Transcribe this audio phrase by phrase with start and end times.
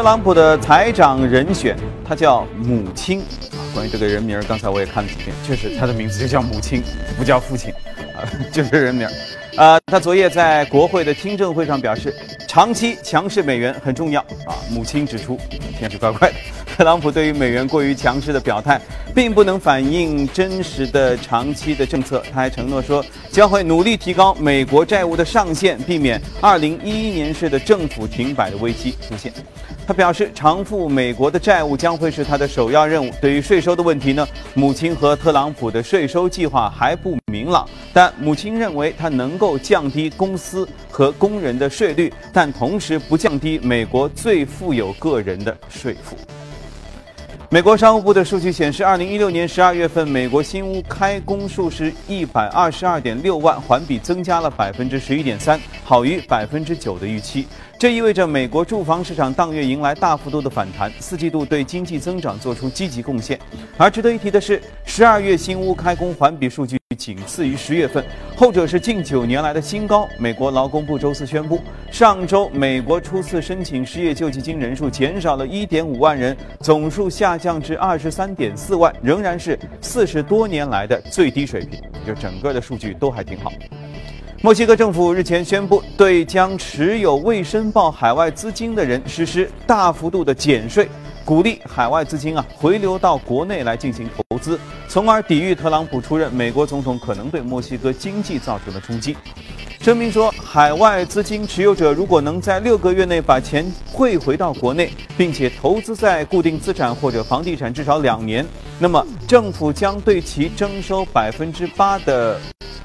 [0.00, 3.60] 特朗普的财长人选，他叫母亲啊。
[3.74, 6.82] 关于这个人名，刚才我也看了几遍，确实他的名字就叫母亲，
[7.18, 7.70] 不叫父亲
[8.16, 9.06] 啊， 就是人名。
[9.58, 12.14] 呃，他昨夜在国会的听证会上表示，
[12.48, 14.56] 长期强势美元很重要啊。
[14.70, 15.38] 母亲指出，
[15.78, 16.34] 天是怪怪的。
[16.78, 18.80] 特朗普对于美元过于强势的表态，
[19.14, 22.22] 并不能反映真实的长期的政策。
[22.32, 29.30] 他还承诺说，将会努力提高美国债务的上限，避免2011年式的政府停摆的危机出现。
[29.90, 33.10] 他表示，偿付美国的债务将会是他的首要任务。
[33.20, 46.16] 对于税收的问题呢，母亲和特朗普的税收计划还不明朗，但母亲认为他能够降低公司和工人的税率，但同时不降低美国最富有个人的税负。
[47.52, 57.48] 美国商务部的数据显示，二零一六年十二月份，美国新屋开工数是一百二十二点六万，环比增加了百分之十一点三，好于百分之九的预期。
[57.80, 63.40] 这意味着美国住房市场当月迎来大幅度的反弹，四季度对经济增长做出积极贡献。
[63.78, 68.04] 而值得一提的是，十二月新屋开工环比数据仅次于十月份，
[68.36, 70.06] 后者是近九年来的新高。
[70.18, 71.58] 美国劳工部周四宣布，
[71.90, 81.80] 上周美国初次申请失业救济金人数减少了一点五万人，总数下降至二十三点四万，仍然是四十多年来的最低水平。
[82.06, 83.50] 就整个的数据都还挺好。
[84.42, 90.88] 墨西哥政府日前宣布，对将持有未申报海外资金的人实施大幅度的减税，
[91.26, 99.14] 鼓励海外资金啊回流到国内来进行投资，从而抵御特朗普出任美国总统可能对墨西哥经济造成的冲击。
[99.82, 108.46] 声明说，海外资金持有者如果能在六个月内把钱汇回到国内，并且投资在固定资产或者房地产至少两年，
[108.78, 112.40] 那么政府将对其征收百分之八的。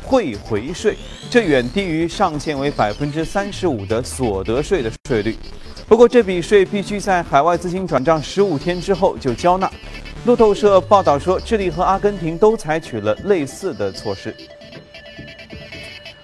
[0.05, 0.95] 汇回税，
[1.29, 5.35] 这远低于上限为百分之三十五的所得税的税率。
[5.87, 9.69] 不过，这笔税必须在海外资金转账十五天之后就交纳。
[10.25, 14.35] 路透社报道说，智利和阿根廷都采取了类似的措施。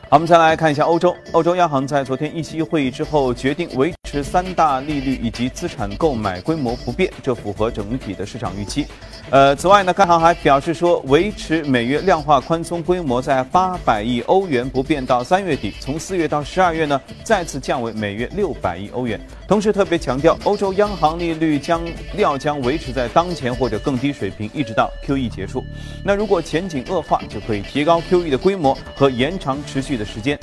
[0.09, 1.15] 好，我们再来看一下欧洲。
[1.31, 8.85] 欧洲央行在昨天议息会议之后决定维持三大利率以及资产购买规模不变，这符合整体的市场预期。
[9.29, 19.17] 呃，此外呢，该行还表示说，维持每月量化宽松规模在八百亿欧元不变到三月底，从四月到十二月呢，再次降为每月六百亿欧元。
[19.47, 21.81] 同时特别强调，欧洲央行利率将
[22.17, 25.63] 料将维持在当前或者更低水平，一直到 QE 结束。
[26.03, 30.37] 那如果前景恶化，就可以提高 QE 的规模和延长持续的时间。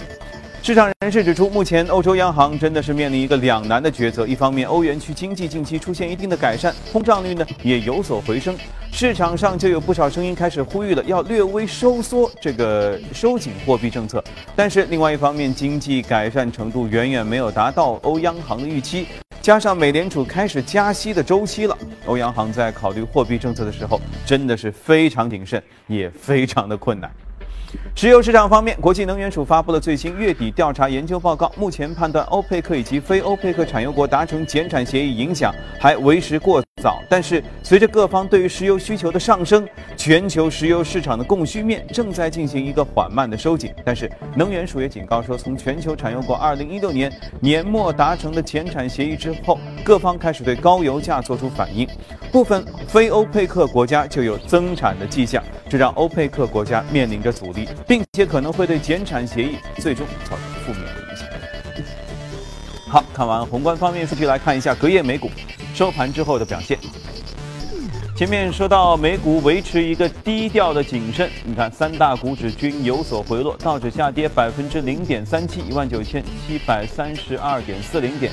[0.60, 4.26] 市场人士指出，目前欧洲央行真的是面临一个两难的抉择。
[4.26, 8.54] 一方面，欧元区经济近期出现一定的改善，通胀率呢也有所回升，
[8.92, 14.22] 市场上就有不少声音开始呼吁了，要略微收缩这个收紧货币政策。
[14.54, 19.06] 但是，另外一方面，经济改善程度远远没有达到欧央行的预期，
[19.40, 27.10] 加上美联储开始加息的周期了，欧央行在考虑货币政策的时候真的是非常谨慎，也非常的困难。
[27.95, 31.53] 石油市场方面，国际能源署发布了最新月底调查研究报告。
[31.56, 37.03] 目前判断欧佩克以及非欧佩克产油国达成减产协议影响还为时过早。
[37.09, 43.75] 但是，随着各方对于石油需求的上升，全球石油市场的供需面正在进行一个缓慢的收紧。
[43.84, 51.88] 但是，能源署也警告说，从全球产油国2016年年末达成的减产协议之后，各方开始对高油价做出反应，
[52.33, 57.69] 部分非欧佩克国家就有增产的迹象，这让欧佩克国家面临着阻力。
[57.87, 61.27] 并且可能会对减产协议最终造成负面的影响。
[62.88, 65.31] 好看完宏观方面数据，来看一下隔夜美股
[65.78, 66.77] 收盘之后的表现。
[68.16, 78.33] 前面说到美股维持一个低调的谨慎，你看三大股指均有所回落，道指下跌百分之零点三七，一万九千七百三十二点四零点。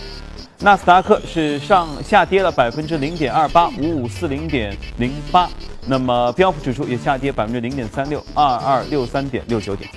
[0.58, 5.48] 纳斯达克是上下跌了百分之零点二八，五五四零点零八。
[5.86, 9.88] 那么标普指数也下跌百分之零点三六，二二六三点六九点。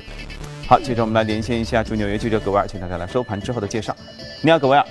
[0.67, 3.96] 好，接着我们来连线一下驻纽约记者葛维尔，请大家来收盘之后的介绍。
[4.43, 4.84] 你好，葛维尔。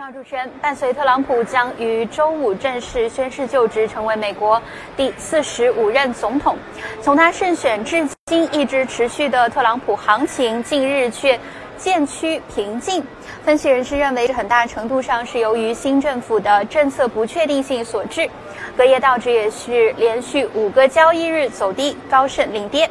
[0.00, 0.48] 上，主持人。
[0.62, 4.60] 伴随特朗普将于周五正式宣誓就职，成为美国
[4.96, 6.56] 第四十五任总统。
[7.02, 11.38] 从他胜选至今一直持续的特朗普行情，近日却。
[11.76, 13.02] 渐趋平静，
[13.42, 18.28] 分析人士认为，很大程度上是由于新政府的政策不确定性所致。
[18.76, 22.86] 隔夜道指也是连续五个交易日走低，高盛领跌。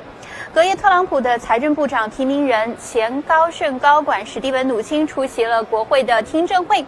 [0.51, 6.83] 隔夜，特朗普的财政部长提名人、前高盛高管史蒂文·努钦出席了国会的听证会。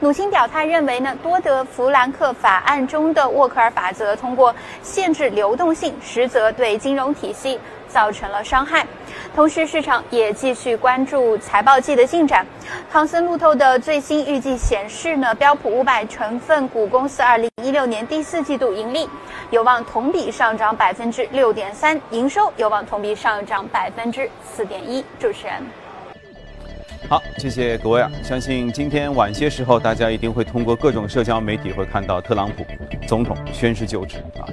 [0.00, 4.52] 努钦表态认为呢，多德弗兰克法案中的沃克尔法则通过
[4.82, 8.84] 限制流动性，实则对金融体系造成了伤害。
[9.32, 12.44] 同时，市场也继续关注财报季的进展。
[12.90, 19.08] 康森路透的最新预计显示呢，标普五百成分股公司二零一六年第四季度盈利
[19.50, 25.04] 有望同比上涨百分之六点三，营收有望同比上涨百分之四点一。
[25.18, 25.62] 主持人。
[27.06, 28.10] 好，谢谢各位啊！
[28.22, 32.64] 相信今天晚些时候，大家一定会通过各种社交媒体会看到特朗普
[33.06, 34.48] 总统宣誓就职啊，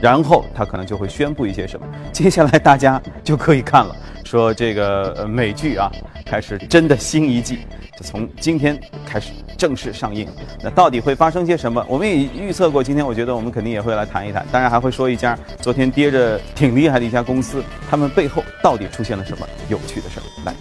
[0.00, 1.84] 然后他可能就会宣布一些什么。
[2.12, 3.94] 接下来大家就可以看了，
[4.24, 5.90] 说这个美剧啊
[6.24, 7.58] 开始真的新一季
[7.98, 10.28] 就从今天开始正式上映。
[10.62, 11.84] 那到底会发生些什么？
[11.88, 20.22] 我们也预测过，今天我觉得我们肯定也会来谈一谈，当然还会说一家昨天跌着挺厉害的一家公司，他们背后到底出现了什么有趣的事儿？
[20.44, 20.54] 来。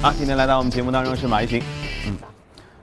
[0.00, 1.60] 好，今天来到我们节目当中是马一平，
[2.06, 2.16] 嗯，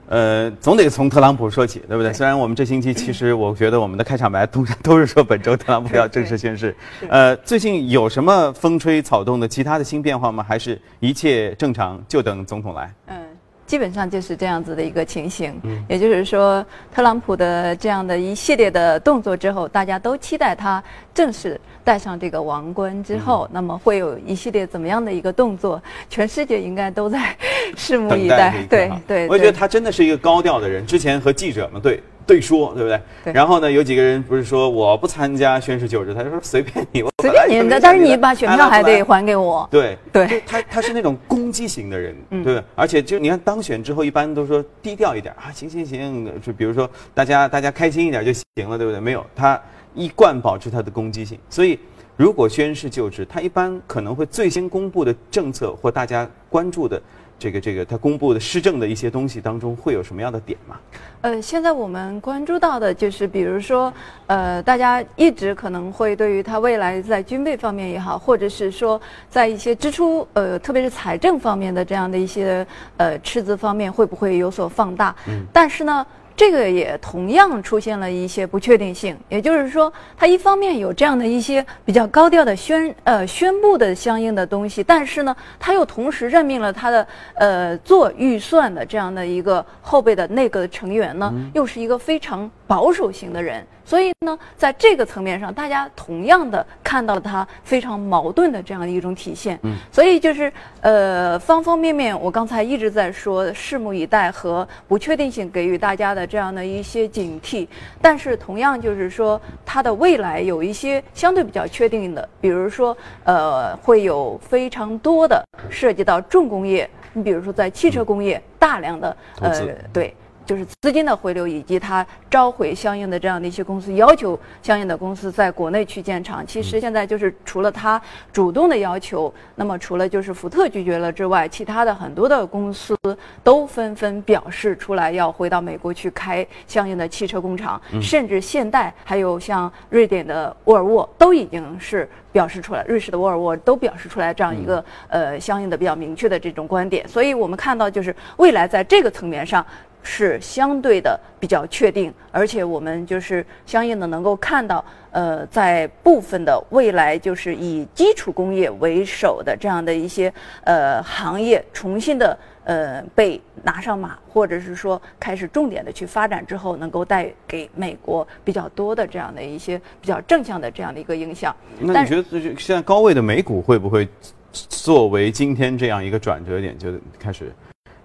[0.08, 2.12] 呃，总得从特朗普说起，对不对？
[2.12, 6.76] 虽然我们这星期其实我觉得我们的开场白通常都是说本周特朗普要正式宣誓，
[7.08, 10.44] 呃，最近有什么风吹草动的其他的新变化吗？
[10.46, 12.92] 还是一切正常，就等总统来？
[13.06, 13.25] 嗯。
[13.66, 16.64] 基本上就是这样子的一个情形，也就是说，
[16.94, 20.82] 特朗普的这样的一系列的动作之后，大家都期待他
[21.12, 25.82] 正式戴上这个王冠之后，那么会有一系列怎么样的一个动作？
[26.08, 27.36] 全世界应该都在
[27.76, 28.54] 拭目以待。
[28.70, 30.86] 对对，我觉得他真的是一个高调的人。
[30.86, 32.02] 之前和记者们对。
[32.26, 33.00] 对说，对不对？
[33.24, 33.32] 对。
[33.32, 39.66] 然后呢，有几个人不是说我不参加宣誓就职，他就说随便你，我 随便你的，但是你把选票还得还给我。
[39.70, 42.62] 对对，他他是那种攻击型的人，对。
[42.74, 49.00] 而且就你看当选之后，一般都说低调一点啊，行行行，就比如说大家大家开心一点就行了，对不对？
[49.00, 49.60] 没有，他
[49.94, 51.38] 一贯保持他的攻击性。
[51.48, 51.78] 所以
[52.16, 57.00] 如果宣誓就职，他一般可能会最先公布的政策或大家关注的。
[57.38, 60.76] 这个这个，他公布的施政的一些东西当中，会有什么样的点吗？
[61.20, 63.92] 呃，现在我们关注到的就是，比如说，
[64.26, 72.66] 呃，大家一直可能会对于他未来在军备方面也好，或者是说在一些支出，呃，特别是财政方面的这样的一些
[72.96, 75.14] 呃赤字方面，会不会有所放大？
[75.28, 76.06] 嗯，但是呢。
[76.36, 93.66] 这个也同样出现了一些不确定性，也就是说，它一方面有这样的一些比较高调的宣呃宣布的相应的东西，但是呢，他又同时任命了他的呃做预算的这样的一个后备的内阁成员呢，又是一个非常保守型的人。
[93.86, 99.56] 所以呢，在这个层面上，大家同样的看到了它非常矛盾的这样的一种体现。
[99.62, 107.68] 嗯，所以就是呃，方方面面，我刚才一直在说，拭目以待和不确定性给予大家的这样的一些警惕。
[108.02, 115.40] 但是同样就是说，它的未来有一些相对比较确定的，比如说呃，会有非常多的
[115.70, 119.60] 涉及到重工业，你比如说在汽车工业大量的呃
[119.92, 120.12] 对。
[120.46, 126.46] 就是资金的回流，以及它召回相应的这样的一些公司，要求相应的公司在国内去建厂。
[126.46, 128.00] 其实现在就是除了它
[128.32, 132.96] 主动的要求，那么除了就是福特拒绝了之外，其他的很多的公司
[133.42, 147.06] 都纷纷表示出来要回到美国去开相应的汽车工厂，甚至现代还有像瑞典的沃尔沃都已经是表示出来，瑞士的沃尔沃都表示出来这样一个呃相应的比较明确的这种观点。
[147.08, 149.66] 所以我们看到就是未来在这个层面上。
[150.06, 160.32] 是相对的比较确定，而且我们就是相应的能够看到，呃，在部分的未来就是以基础工业为首的这样的一些
[160.62, 171.54] 呃行业重新的呃被拿上马，或者是说开始重点的去发展之后，能够带给美国比较多的这样的一些比较正向的这样的一个影响。
[171.80, 174.08] 那你觉得现在高位的美股会不会
[174.52, 177.52] 作为今天这样一个转折点，就开始？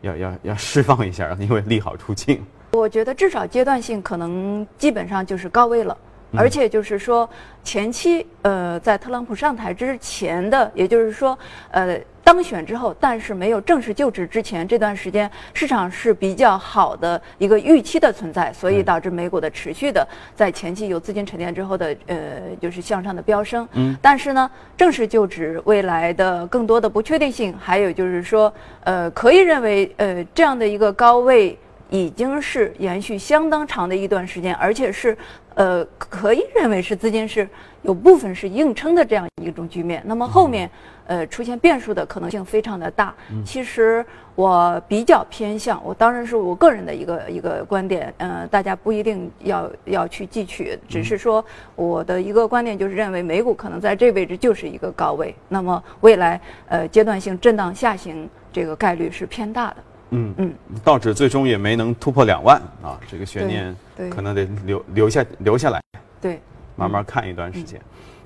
[0.01, 2.43] 要要要释放一下，因为利好出尽。
[2.73, 5.97] 我觉得至少阶段性可能基本上就是高位了，
[6.35, 7.29] 而且就是说
[7.63, 11.37] 前期呃在特朗普上台之前的，也就是说
[11.71, 11.99] 呃。
[12.23, 22.17] 当选之后，但是没有正式就职之前这段时间，市场是比较好的一个预期的存在，所以导致美股的持续的在前期有资金沉淀之后的呃，
[22.61, 23.67] 就是向上的飙升。
[23.73, 23.97] 嗯。
[24.01, 31.57] 但是呢，正式就职未来的更多的不确定性，还有就是说，呃，可以认为呃这样的一个高位
[31.91, 35.15] 已经是延续相当长的一段时间，而且是
[35.53, 37.47] 呃可以认为是资金是
[37.83, 40.01] 有部分是硬撑的这样一种局面。
[40.07, 40.67] 那么后面。
[41.07, 43.13] 呃，出现变数的可能性非常的大。
[43.43, 48.13] 其实我比较偏向，我当然是我个人的一个一个观点。
[48.19, 51.43] 嗯，大家不一定要要去汲取，只是说
[51.75, 59.77] 我的一个观点就是认为美股可能在这位置就是一个高位，那么未来呃阶段性震荡下行这个概率是偏大的。
[60.11, 60.53] 嗯嗯，
[60.83, 63.75] 道指最终也没能突破两万啊，这个悬念
[64.09, 65.81] 可能得留留下留下来。
[66.21, 66.39] 对。
[66.77, 67.79] 慢慢看一段时间。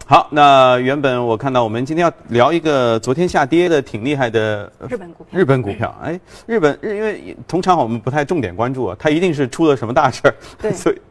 [0.06, 5.39] 好，那原本我看到我们今天要聊一个昨天下跌的挺厉害的日本股票。
[5.39, 10.36] 日本股票，哎，日本日因为通常我们不太重点关注啊，它一定是出了什么大事儿。
[10.62, 11.01] 对， 所以呃，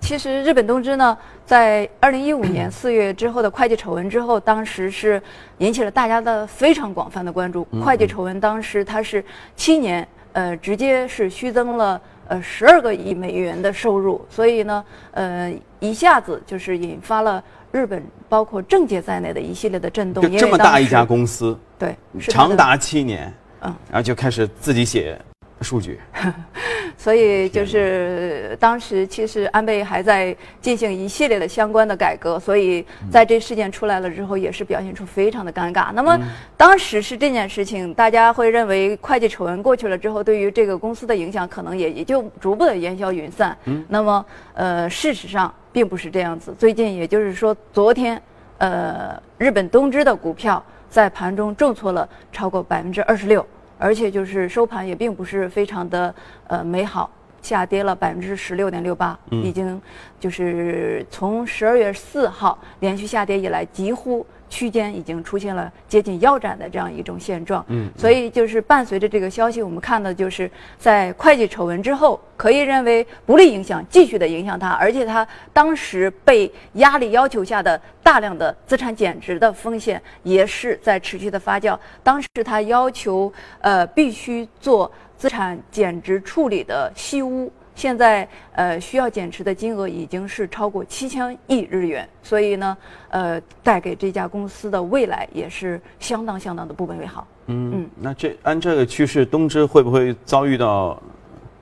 [0.00, 5.20] 其实日本东芝呢，在二零一五年四月之后的会计丑闻之后，当时是
[5.58, 7.66] 引起了大家的非常广泛的关注。
[7.84, 9.24] 会计丑闻当时它是
[9.56, 17.42] 七年，呃，直接是虚增了呃十二个亿美元的收入，所以呢，呃，一下子就是引发了。
[17.72, 21.96] 日本包括政界在内的一系列的震动，就这么大一家公司，对，
[22.28, 23.32] 长达七年，
[23.62, 25.18] 嗯，然后就开始自己写
[25.62, 26.00] 数据。
[26.96, 35.90] 所以就是当时其实安倍还在进行一系列的相关的改革，所以在这事件出来了之后，也是表现出非常的尴尬。
[35.92, 36.16] 那么
[36.56, 43.56] 当时是这件事情，大家会认为会计丑闻过去了之后，对于这个公司的影响可能也也就逐步的烟消云散。
[43.88, 46.54] 那么呃，事实上并不是这样子。
[46.56, 48.20] 最近也就是说，昨天
[48.58, 53.44] 呃，日本东芝的股票在盘中重挫了超过百分之二十六。
[53.82, 56.14] 而且就是收盘也并不是非常的
[56.46, 57.10] 呃美好，
[57.42, 59.80] 下跌了百分之十六点六八，已经
[60.20, 64.24] 就是从十二月四号连续下跌以来，几乎。
[64.52, 81.78] 区间已经出现了接近腰斩的这样一种现状，嗯，所以就是伴随着这个消息，我们看到就是在会计丑闻之后，可以认为不利影响继续的影响它，而且它当时被压力要求下的大量的资产减值的风险也是在持续的发酵。
[82.02, 83.32] 当时它要求
[83.62, 87.50] 呃必须做资产减值处理的西屋。
[87.74, 92.76] 现在呃需要减持的金额已经是超过七千亿日元，所以呢，
[93.10, 97.26] 呃带给这家公司的未来也是相当相当的不美好。
[97.46, 101.00] 嗯嗯，那这按这个趋势，东芝会不会遭遇到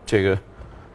[0.04, 0.38] 这个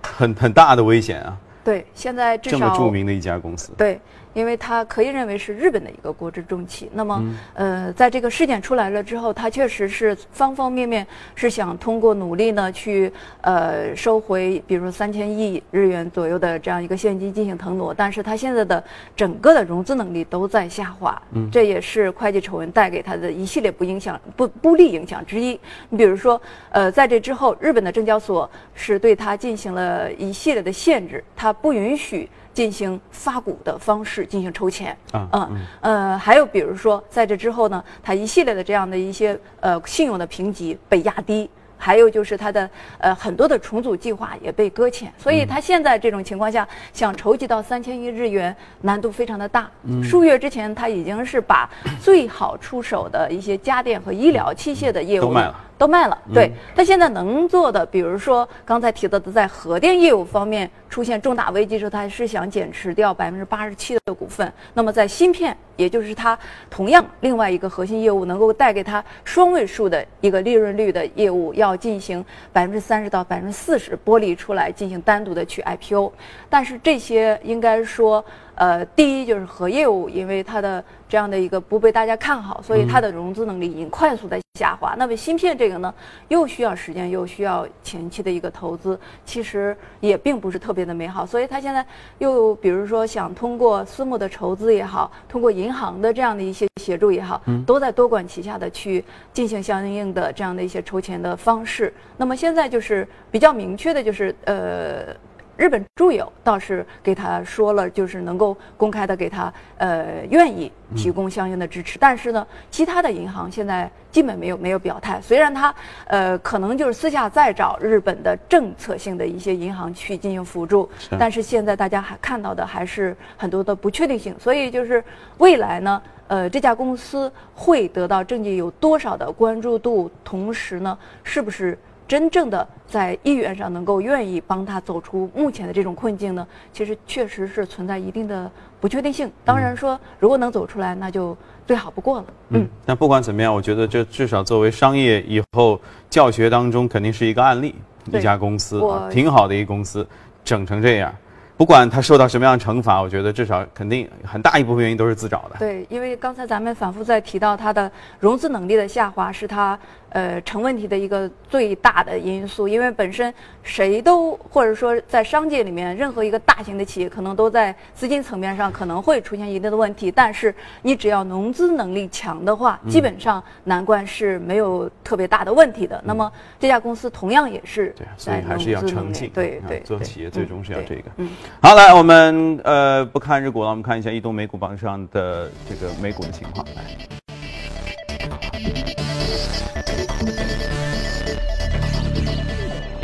[0.01, 1.38] 很很大的危险啊？
[1.63, 3.72] 对，现在至少这么著名的一家公司。
[3.77, 4.00] 对。
[4.35, 6.91] 因为它可以认为是日本的一个国之重器。
[6.93, 7.23] 那么，
[7.55, 13.11] 呃，在这个事件出来了之后，它确实是方方面面是想通过努力呢，去
[13.41, 17.93] 呃收回，比如说三千亿日元左右的这样一个现金进行腾挪。
[17.93, 18.83] 但是它现在的
[19.15, 25.57] 整个的融资能力都在下滑，这也是会计丑闻带给它的一系列不影响、不不利影响之一。
[25.89, 26.39] 你比如说，
[26.71, 32.29] 呃，在这之后，日本的证交所是对它进行了一系列的限制，它不允许。
[32.55, 34.97] 进行发股的方式进行抽钱。
[35.12, 35.62] 啊，嗯。
[35.81, 41.47] 呃，还有比如说，在这之后呢，它一系列的这样的一些呃信用的评级被压低。
[41.77, 42.67] 还有就是它的
[43.00, 49.69] 呃很多的重组计划也被搁浅，所以它现在这种情况下想筹集到三千亿日元难度非常的大。
[50.01, 51.69] 数月之前，它已经是把
[52.00, 56.17] 最好出手的一些家电和医疗器械的业务都卖了，都卖了。
[56.34, 64.51] 对，它现在能做的，比如说刚才提到的在核电业务方面出现重大危机时，它是想减持掉百分之八十七的股份。
[64.74, 65.55] 那么在芯片。
[65.77, 66.39] 也就是它
[66.70, 76.13] 同样另外一个核心业务能够带给它双位数的一个利润率的业务，要进行百分之三十到百分之四十剥离出来进行单独的去 IPO，
[76.50, 78.24] 但是这些应该说。
[78.55, 84.95] 呃，第一就是核业务，因为它的这样的一个不被大家看好，所以它的融资能力已经快速在下滑。
[84.97, 85.93] 那么芯片这个呢，
[86.29, 91.25] 又需要时间，又需要前期的一个投资，其实也并不是特别的美好。
[91.25, 91.85] 所以它现在
[92.19, 101.93] 又比如说想通过私募的筹资也好，通过银行的这样的一些协助也好，都在多管齐下的去进行相应的这样的一些筹钱的方式。
[102.15, 105.13] 那么现在就是比较明确的，就是呃。
[105.57, 111.97] 日本住友倒是给他说了，就是能够公开的给他，呃，愿意提供相应的支持。
[111.97, 115.19] 但是呢，其他的银行现在基本没有没有表态。
[115.21, 115.74] 虽然他，
[116.07, 124.35] 呃，可能就是私下再找日本的政策性的一些银行去进行辅助，但是现在大家还看到的还是很多的不确定性。
[124.38, 125.03] 所以就是
[125.38, 131.77] 未来呢，呃，这家公司会得到政界有多少的关注度，同时呢，是不是？
[132.07, 136.47] 真正的在意愿上能够愿意帮他走出目前的这种困境呢？
[136.71, 139.31] 其实确实是存在一定的不确定性。
[139.43, 141.35] 当然说，如果能走出来，那就
[141.65, 142.25] 最好不过了。
[142.50, 147.75] 嗯，但不管怎么样，我觉得这至少作为商业以后教学当中肯定是一个案例。
[148.13, 150.07] 一家公司啊，挺好的一个公司，
[150.43, 151.12] 整成这样。
[151.57, 155.55] 不管他受到什么样的惩罚，我觉得至少肯定很大一部分原因都是自找的。
[155.57, 159.79] 对，因为刚才咱们反复在提到他的融资能力的下滑，是它
[160.15, 176.01] 呃成问题的一个最大的因素，因为本身谁都或者说在商界里面任何一个大型的企业，可能都在资金层面上可能会出现一定的问题，但是你只要融资能力强的话，基本上难关是没有特别大的问题的。
[176.05, 179.29] 那么这家公司同样也是对，所以还是要诚信。
[179.34, 181.12] 对对，做企业最终是要这个。
[181.17, 181.29] 嗯，
[181.62, 186.65] 好，来我们呃不看日股了，我们看一下移动美股榜上的这个美股的情况。
[186.67, 187.25] 来。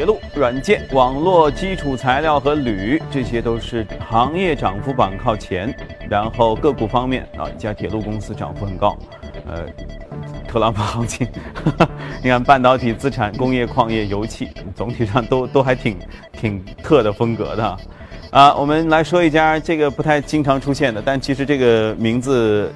[0.02, 5.72] 铁路、软件、网络、基础材料和铝，这些都是行业涨幅榜靠前。
[6.10, 8.98] 然后个股方面啊，一家铁路公司涨幅很高，
[9.46, 9.64] 呃，
[10.48, 11.28] 特朗普行情，
[12.24, 15.96] 你看半导体资产、工业、矿业、油气，总体上都都还挺
[16.32, 17.78] 挺特的风格的。
[18.32, 22.74] 啊，我们来说一家这个不太经常出现的，但其实这个名字。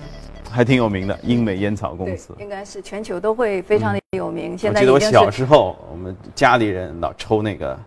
[0.55, 4.57] 还挺有名的，英美烟草公司，应该是全球都会非常的有名。
[4.57, 7.77] 现在我记得我小时候，我们家里人老抽那个。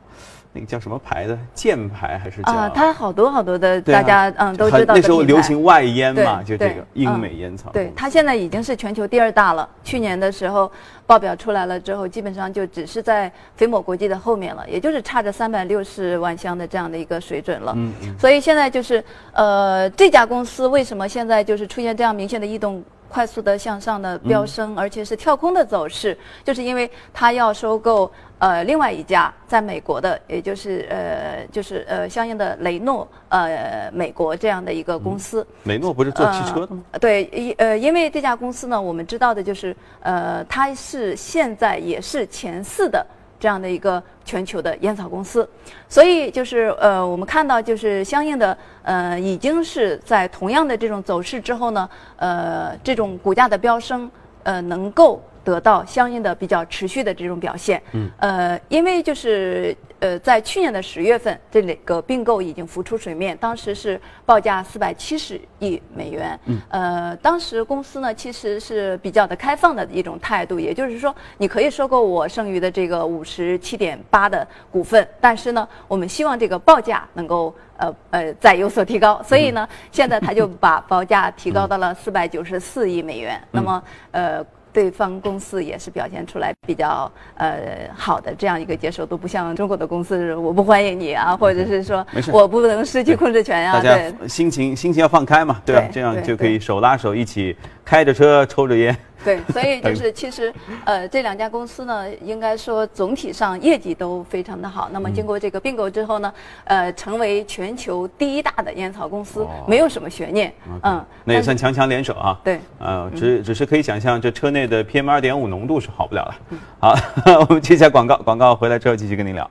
[0.59, 2.69] 那个叫什么牌的箭牌还是啊？
[2.75, 7.71] 它好多好多的，大家嗯都知道那时候流行外烟嘛，就这个英美烟草。
[7.71, 9.69] 对，它现在已经是全球第二大了。
[9.85, 10.71] 去年的时候
[11.07, 17.73] 报表出来了之后，基本上就只是在飞摩国际的后面了，也就是差着三百六十万箱的这样的一个水准了。
[17.77, 18.19] 嗯嗯。
[18.19, 19.03] 所以现在就是
[19.35, 22.83] 呃，这家公司为什么现在就是出现这样明显的异动？
[23.09, 35.47] 快速的向上的飙升，而且是跳空的走势，就是因为它要收购呃另外一家在美国的，也就是呃就是呃相应的雷诺呃美国这样的一个公司。
[35.65, 36.83] 雷诺不是做汽车的吗？
[37.00, 43.05] 对，因呃因为这家公司呢，我们知道的就是呃它是现在也是前四的。
[43.38, 45.49] 这样的一个全球的烟草公司，
[45.88, 54.11] 所以就是呃，我们看到就是相应的呃，已经是在同样的这种走势之后呢，呃，这种股价的飙升，
[54.42, 55.23] 呃，能够。
[55.45, 84.44] 得到相应的比较持续的这种表现，嗯，呃，因为就是呃，在去年的十月份，这两个并购已经浮出水面，当时是报价四百七十亿美元，嗯，呃，当时公司呢其实是比较的开放的一种态度，也就是说，你可以收购我剩余的这个五十七点八的股份，但是呢，我们希望这个报价能够呃呃再有所提高，所以呢，现在他就把报价提高到了四百九十四亿美元，那么呃。
[84.72, 93.81] 对方公司也是表现出来比较呃好的这样一个接受度，不像中国的公司，我不欢迎你啊，或者是说我不能失去控制权啊。
[93.81, 95.88] 大家心情心情要放开嘛，对吧？
[95.92, 97.57] 这样就可以手拉手一起
[97.88, 98.94] 开着车抽着烟。
[99.24, 100.53] 对， 所以就是其实，
[100.85, 104.90] 呃，这两家公司呢，应该说总体上业绩都非常的好。
[104.92, 106.33] 那么经过这个并购之后呢，
[106.64, 110.53] 呃，成为全球第一大的烟草公司，没有什么悬念。
[110.83, 112.38] 嗯，那也算强强联手啊。
[112.44, 116.35] 对，呃，只只是可以想象，这车内的 PM 二点五浓度是好不了了。
[116.79, 116.94] 好，
[117.48, 119.51] 我们接下广告，广告回来之后继续跟您聊。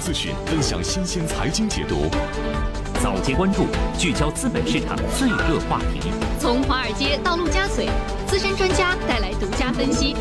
[0.00, 2.08] 资讯分享新鲜财经解读，
[3.02, 3.66] 早间关注
[3.98, 6.10] 聚焦资本市场最热话题。
[6.40, 7.88] 从华尔街到陆家嘴，
[8.26, 10.16] 资深专家带来独家分析，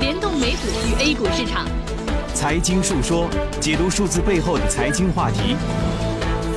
[0.00, 1.66] 联动美股与 A 股市场。
[2.34, 3.28] 财经述说，
[3.60, 5.56] 解读数字背后的财经话题。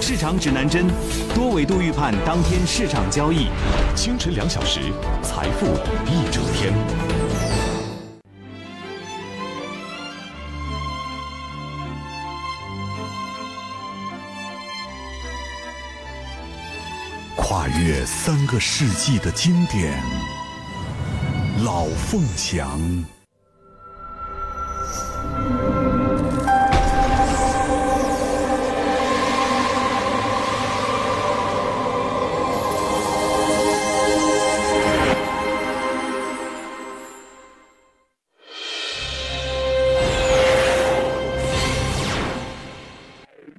[0.02, 0.88] 市场指南针，
[1.34, 3.48] 多维度预判当天市场交易。
[3.96, 4.82] 清晨两小时，
[5.24, 5.68] 财富
[6.06, 7.15] 一整天。
[17.86, 19.94] 越三个世纪的经典，
[21.64, 22.68] 老凤祥。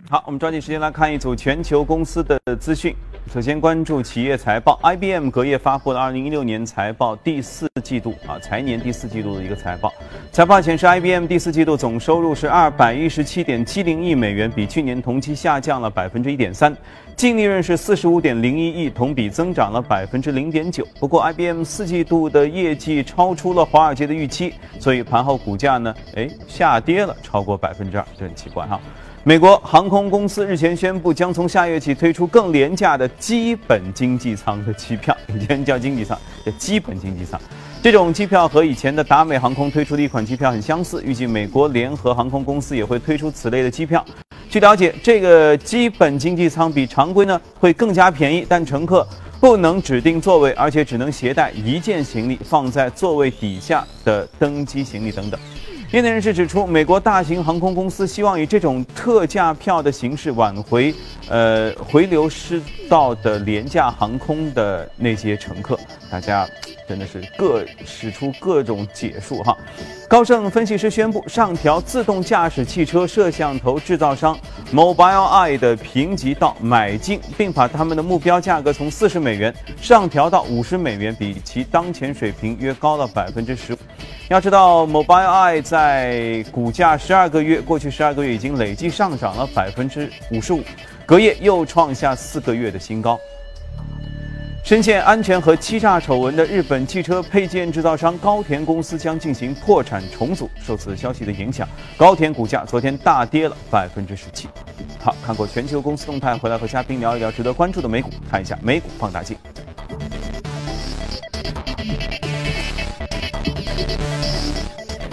[0.08, 2.96] 好，我们抓紧时间来看一组全球公司的资讯。
[3.32, 9.92] 首先关注企业财报，IBM 隔夜发布了二零一六年财报第四季度啊财年第四季度的一个财报。
[10.36, 16.76] 财报显示，IBM 第四季度总收入是217.70亿美元，比去年同期下降了1.3%，
[17.16, 20.84] 净利润是45.01亿，同比增长了0.9%。
[21.00, 28.78] 不过，IBM 四季度的业绩超出了华尔街的预期，所以盘后股价呢，哎下跌了超过2%，这很奇怪哈。
[29.24, 37.40] 美国航空公司日前宣布，将从下月起推出更廉价的基本经济舱的机票，以前叫经济舱，叫基本经济舱。
[37.86, 44.04] 这种机票和以前的达美航空推出的一款机票很相似，预计美国联合航空公司也会推出此类的机票。
[44.50, 49.06] 据了解，这个基本经济舱比常规呢会更加便宜，但乘客
[49.38, 55.38] 不能指定座位，而且只能携带一件行李放在座位底下的登机行李等等。
[55.92, 60.92] 业内人士指出，美国大型航空公司希望以这种特价票的形式挽回，
[61.28, 65.78] 呃，回流失道的廉价航空的那些乘客。
[66.10, 66.44] 大家
[66.88, 69.56] 真的是各使出各种解数哈。
[70.08, 74.38] 高盛分析师宣布上调自动驾驶汽车摄像头制造商
[74.72, 83.76] Mobileye 的评级到买进，并把他们的目标价格从四十美元上调到五十美元，比其当前水平约高了百分之十。
[84.28, 90.62] 要知道，Mobileye 在股价十二个月，过去十二个月已经累计上涨了百分之五十五，
[91.04, 93.18] 隔夜又创下四个月的新高。
[94.66, 100.50] 深陷安全和欺诈丑闻的日本汽车配件制造商高田公司将进行破产重组。
[100.60, 104.48] 受此消息的影响，高田股价昨天大跌了百分之十七。
[104.98, 109.36] 好，看过全球公司动态，回来和嘉宾聊一聊值得关注的美股，看一下美股放大镜。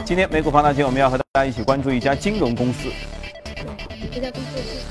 [0.03, 2.89] 今天美股放大镜，我们要和大家一起关注一家金融公司。
[4.11, 4.82] 这家公司是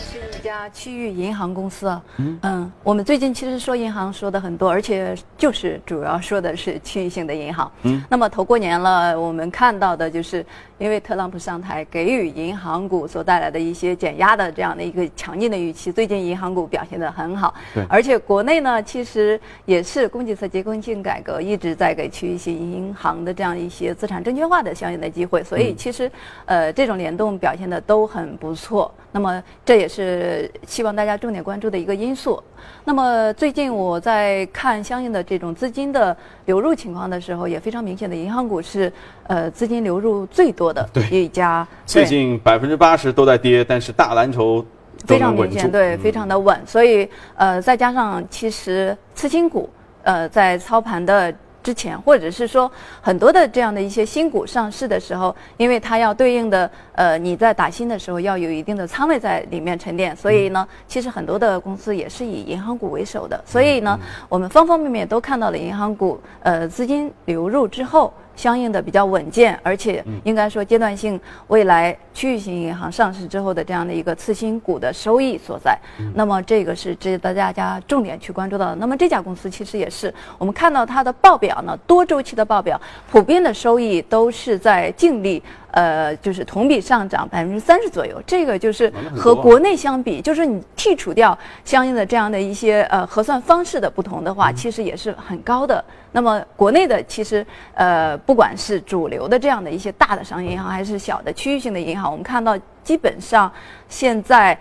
[0.52, 2.02] 家区域银行公司啊。
[2.18, 7.70] 嗯我们最近其实说银行说的很多，而且就是主要说的是区域性的银行。
[7.84, 8.02] 嗯。
[8.10, 10.44] 那么头过年了，我们看到的就是
[10.76, 17.54] 因为特朗普上台，给予银行股所带来的一些减压的这样的一个强劲的预期，最近银行股表现得很好。
[17.72, 17.86] 对。
[17.88, 26.10] 而且国内呢，其实也是供给侧结构性改革一直在给区域性银行的这样一些资产证券化的相应的机会，所以其实
[26.44, 28.92] 呃这种联动表现的都很不错。
[29.12, 32.42] 那么这也是希望大家重点关注的一个因素。
[32.84, 38.92] 那么最近我在看相应的这种资金的流入情况的时候，也非常明显的，银行股是
[39.28, 41.66] 呃资金流入最多的一家。
[41.86, 44.64] 最近百分之八十都在跌，但是大蓝筹
[45.06, 46.60] 非常明显，对，非常的稳。
[46.66, 49.70] 所以呃再加上其实次新股
[50.02, 51.32] 呃在操盘的。
[51.62, 52.70] 之前，或者是说
[53.00, 63.42] 很多的这样的一些新股上市的时候，因为它要对应的呃你在打新的时候要有一定的仓位在里面沉淀，所以呢，其实很多的公司也是以银行股为首的。
[63.46, 63.98] 所以呢，
[64.28, 68.12] 我们方方面面都看到了银行股呃资金流入之后。
[68.34, 75.78] 相应的比较稳健，而且应该说阶段性，未来区域性银行上市之后的这样的一个次新股的收益所在。
[76.14, 78.74] 那么这个是值得大家重点去关注到的。
[78.76, 85.42] 那么这家公司其实也是我们看到它的报表呢，多周期的报表，普遍的收益都是在净利。
[85.72, 95.84] 呃，就是同比上涨百分之三十左右，这个就是和国内相比，就是你剔除掉相应的这样的一些呃核算方式的不同的话，其实也是很高的。
[96.12, 103.50] 那么国内的其实呃，不管是主流的这样的一些大的商业银行，还是小的区域性的银行，我们看到基本上
[103.88, 104.56] 现在。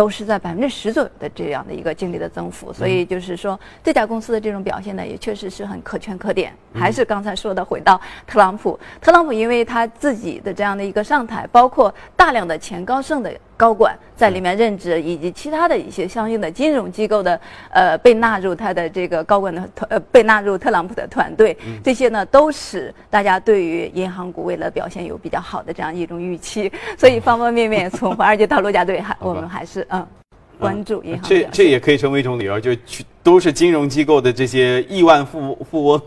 [0.00, 6.54] 都是在百分之十左右的这样的一个净利的增幅，所以就是说这家公司的这种表现呢，也确实是很可圈可点。
[6.74, 17.38] 还是刚才说的，回到特朗普，特朗普因为他自己的这样的一个上台，包括大量的前高盛的高管在里面任职，以及其他的一些相应的金融机构的
[17.70, 26.72] 呃被纳入他的这个高管的团呃被纳入特朗普的团队，这些呢都使大家对于银行股未来表现有比较好的这样一种预期。
[26.96, 29.86] 所以方方面面，从华尔街到陆家队，还我们还是。
[29.90, 30.06] 嗯，
[30.58, 31.22] 关注银行。
[31.24, 36.00] 这这也可以成为一种理由，就去都是金融机构的这些亿万富富翁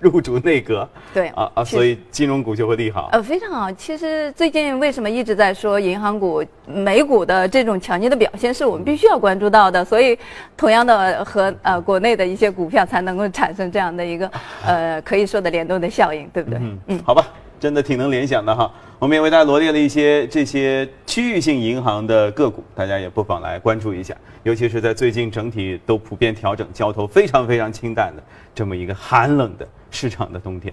[0.10, 0.88] 入主内阁。
[1.12, 3.08] 对啊啊，所以金融股就会利好。
[3.12, 3.70] 呃，非常好。
[3.72, 9.84] 其实最近为什么一直在说银行股、美股的这种强劲的表现，是我们必须要关注到的。
[9.86, 10.18] 所以，
[10.56, 14.30] 同样的和呃国内的一些股票才能够产生这样的一个
[14.64, 16.58] 呃可以说的联动的效应，对不对？
[16.60, 17.26] 嗯嗯，好吧。
[17.60, 24.16] 真的挺能联想的哈，我们也为大家罗列了一些这些区域性银行的个股，大家也不妨来关注一下。
[24.42, 28.22] 尤其是在最近整体都普遍调整、交投非常非常清淡的
[28.54, 30.72] 这么一个寒冷的市场的冬天。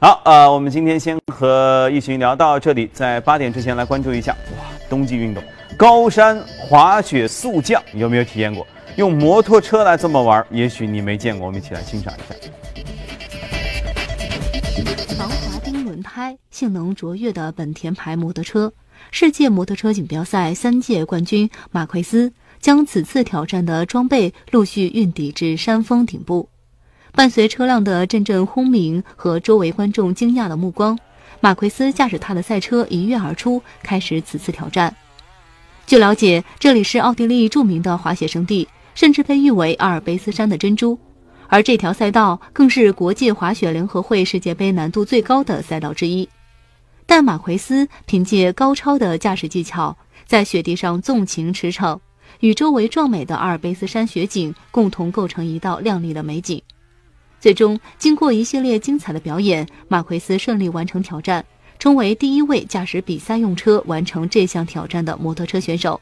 [0.00, 5.42] 好，呃，我们今天先和一群聊到这里，在八点之前来关注一下哇，冬季运动
[5.76, 8.64] 高山滑雪速降有没有体验过？
[8.94, 12.38] 用摩托车来这么玩，也许你没见过，我们一起来欣赏一下。
[15.88, 18.72] 轮胎性能卓越的本田牌摩托车，
[19.10, 26.48] 世界摩托车锦标赛三届冠军马奎斯将此次挑战的装备陆续运抵至山峰顶部。
[27.12, 30.98] 伴随车辆的阵阵轰鸣和周围观众惊讶的目光，
[31.40, 34.94] 马奎斯驾驶他的赛车一跃而出，开始此次挑战。
[35.86, 40.98] 据了解，这里是奥地利著名的滑雪胜地，甚至被誉为阿尔卑斯山的珍珠。
[41.48, 46.28] 而这条赛道更是国际滑雪联合会世界杯难度最高的赛道之一。
[47.06, 51.98] 但马奎斯凭借高超的驾驶技巧，在雪地上纵情驰骋，
[52.40, 56.62] 与周围壮美的阿尔卑斯山雪景共同构成一道亮丽的美景。
[57.40, 61.44] 最终，经过一系列精彩的表演，马奎斯顺利完成挑战。
[61.78, 66.00] 成为第一位驾驶比赛用车完成这项挑战的摩托车选手。